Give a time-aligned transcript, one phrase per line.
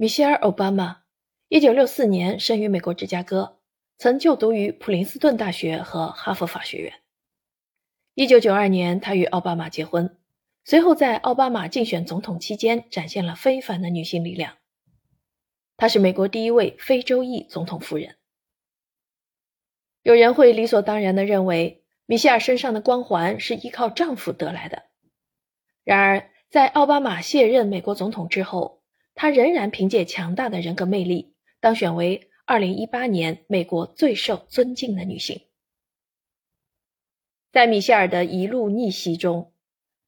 [0.00, 1.02] 米歇尔·奥巴马，
[1.48, 3.58] 一九六四年生于美国芝加哥，
[3.98, 6.94] 曾就读于普林斯顿大学和哈佛法学院。
[8.14, 10.16] 一九九二年，他与奥巴马结婚，
[10.64, 14.56] 随后在奥巴马竞选总统期间展现了非凡的女性力量。
[15.76, 18.16] 她是美国第一位非洲裔总统夫人。
[20.02, 24.84] 有人会理所当然地认为，米歇尔身上的光环是依靠丈夫得来的。
[25.84, 28.79] 然而，在奥巴马卸任美国总统之后，
[29.20, 35.42] 她仍然凭借强大的人格魅力当选为2018年美国最受尊敬的女性。
[37.52, 39.52] 在米歇尔的一路逆袭中，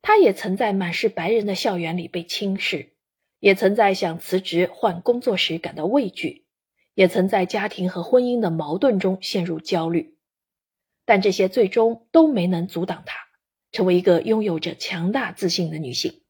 [0.00, 2.92] 她也曾在满是白人的校园里被轻视，
[3.40, 6.46] 也曾在想辞职换工作时感到畏惧，
[6.94, 10.16] 也曾在家庭和婚姻的矛盾中陷入焦虑。
[11.04, 13.16] 但这些最终都没能阻挡她
[13.72, 16.22] 成为一个拥有着强大自信的女性。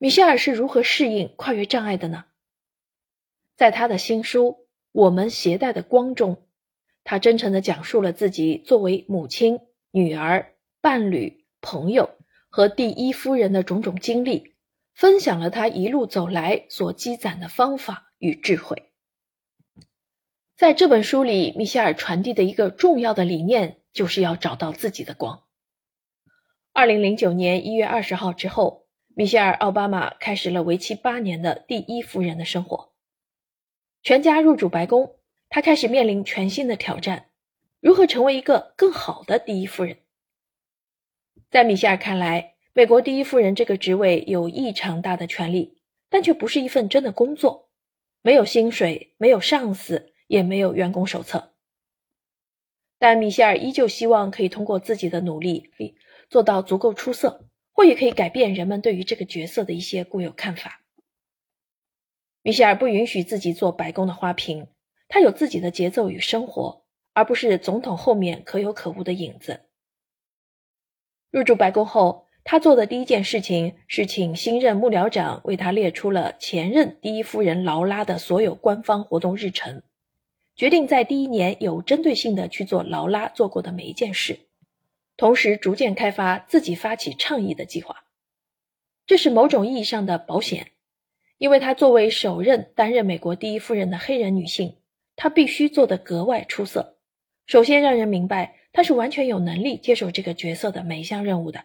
[0.00, 2.26] 米歇尔是如何适应跨越障碍的呢？
[3.56, 4.50] 在他的新书
[4.92, 6.46] 《我们携带的光》中，
[7.02, 9.58] 他真诚地讲述了自己作为母亲、
[9.90, 12.10] 女儿、伴侣、朋友
[12.48, 14.54] 和第一夫人的种种经历，
[14.94, 18.92] 分享了他一路走来所积攒的方法与智慧。
[20.56, 25.42] 在这本书里，米歇尔传递的一个重要的理念，就是要找到自己的光。
[26.72, 28.77] 二零零九年一月二十号之后。
[29.18, 32.92] 米歇尔·奥巴马开始了为期八年的第一夫人的生活。
[34.00, 35.16] 全家入主白宫，
[35.48, 37.28] 他开始面临全新的挑战：
[37.80, 39.96] 如何成为一个更好的第一夫人？
[41.50, 47.70] 在米歇尔看来，美国第一夫人这个职位有异常大的权利，但却不是一份真的工作，
[48.22, 51.54] 没有薪水，没有上司，也没有员工手册。
[53.00, 55.72] 但米歇尔依旧希望可以通过自己的努力，
[56.30, 57.47] 做到足够出色。
[57.78, 60.82] 或也可以改变人们对于这个角色的一些固有看法。
[62.42, 64.66] 米歇尔不允许自己做白宫的花瓶，
[65.06, 69.60] 他有自己的节奏与生活，而不是总统后面可有可无的影子。
[71.30, 79.84] 入驻白宫后，他做的第一件事情是请新任幕僚长为他列出了前任第一夫人劳拉的所有官方活动日程，
[80.56, 84.47] 决定在第一年有针对性的去做劳拉做过的每一件事。
[85.18, 88.04] 同时，逐渐开发自己发起倡议的计划，
[89.04, 90.70] 这是某种意义上的保险，
[91.38, 94.76] 因为她作为首任担任美国第一夫人的黑人女性，
[95.16, 96.98] 她必须做得格外出色。
[97.46, 101.64] 首先，让人明白她是完全有能力接手这个角色的每一项任务的。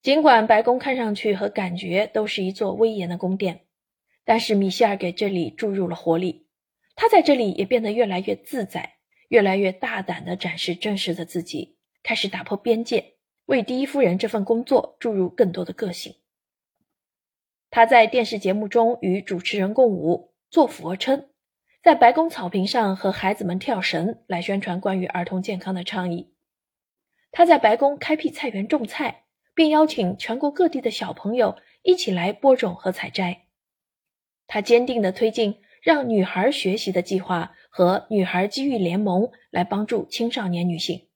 [0.00, 3.66] 尽管白宫看上去和感觉都是一座威严的宫殿，
[4.24, 6.46] 但是米歇尔给这里注入了活力，
[6.96, 8.94] 她在这里也变得越来越自在。
[9.28, 13.14] 越来越大胆地展示真实的自己，开始打破边界，
[13.46, 16.14] 为第一夫人这份工作注入更多的个性。
[17.70, 21.28] 他在电视节目中与主持人共舞、做俯卧撑，
[21.82, 26.32] 在白宫草坪上和孩子们跳绳，来宣传关于儿童健康的倡议。
[27.32, 29.24] 他在白宫开辟菜园种菜，
[29.54, 33.46] 并邀请全国各地的小朋友一起来播种和采摘。
[34.46, 35.60] 他坚定地推进。
[35.84, 41.08] 让女孩学习的计划和女孩机遇联盟来帮助青少年女性。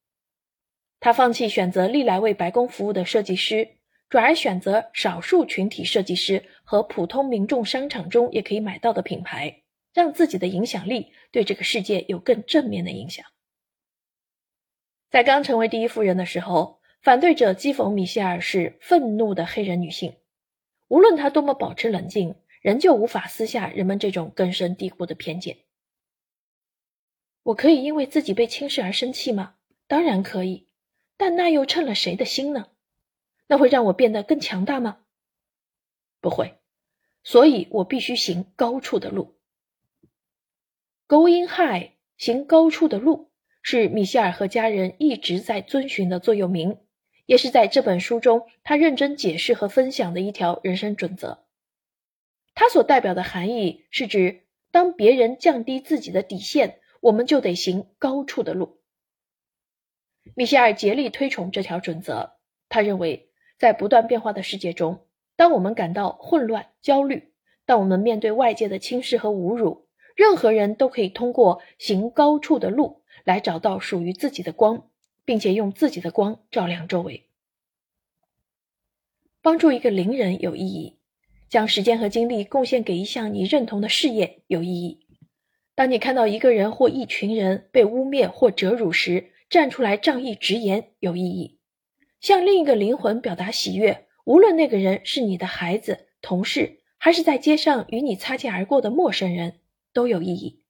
[0.98, 3.76] 他放弃选择历来为白宫服务的设计师，
[4.08, 9.62] 转而选择少数群体设计师和普通民众商场中也可以买到的品牌，
[9.94, 13.24] 让自己的影响力对这个世界有更正面的影响。
[15.12, 20.16] 在刚成为第一夫人的时候，反对者讥讽米歇尔是愤怒的黑人女性，
[20.88, 22.34] 无论她多么保持冷静。
[22.60, 25.56] 仍旧无法撕下人们这种根深蒂固的偏见。
[27.48, 29.54] 我可以因为自己被轻视而生气吗？
[29.86, 30.66] 当然可以，
[31.16, 32.68] 但那又称了谁的心呢？
[33.46, 34.98] 那会让我变得更强大吗？
[36.20, 36.58] 不会，
[37.24, 39.38] 所以我必须行高处的路。
[41.06, 43.30] Going high，行高处的路，
[43.62, 46.76] 是米歇尔和家人一直在遵循的座右铭，
[47.24, 51.46] 也是在这本书中他认真解释和分享的一条人生准则。
[52.54, 58.78] 它所代表的含义是指，当别人降低自己的底线，我们就得行高处的路。
[60.34, 62.34] 米歇尔竭力推崇这条准则。
[62.68, 65.06] 他认为，在不断变化的世界中，
[65.36, 67.32] 当我们感到混乱、焦虑，
[67.64, 74.90] 当我们面对外界的轻视和侮辱，任何人都可以通过行高处的路来找到属于自己的光，
[75.24, 77.24] 并且用自己的光照亮周围。
[79.40, 80.96] 帮助一个邻人有意义。
[81.48, 85.07] 将时间和精力贡献给一项你认同的事业有意义。
[85.78, 91.60] 当你看到一个人或一群人被污蔑或折辱时，站出来仗义直言有意义。
[92.20, 99.60] 向另一个灵魂表达喜悦，无论那个人是你的孩子、同事，还是在街上与你擦肩而过的陌生人，
[99.92, 100.64] 都有意义。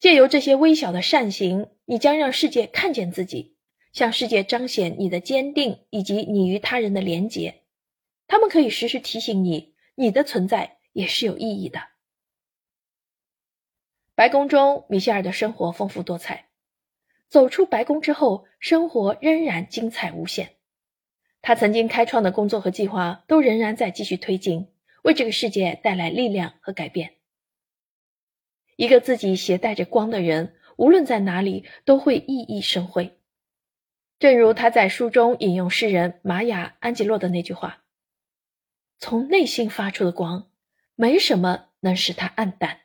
[0.00, 3.54] 借由这些微小的善行，你将让世界看见自己，
[3.92, 7.62] 向世界彰显你的坚定以及你与他人的连结。
[8.26, 11.78] 他们可以时时提醒你，你的存在也是有意义的。
[14.16, 16.48] 白宫中，米歇尔的生活丰富多彩。
[17.28, 20.56] 走出白宫之后，生活仍然精彩无限。
[21.42, 24.68] 他曾经开创的工作和计划都仍然在继续推进，
[25.02, 27.16] 为这个世界带来力量和改变。
[28.76, 33.18] 一个自己携带着光的人，无论在哪里都会熠熠生辉。
[34.18, 37.84] 正如他在书中引用诗人玛雅·安吉洛的那句话
[38.98, 40.50] ：“从内心发出的光，
[40.94, 42.80] 没什么能使它暗淡。”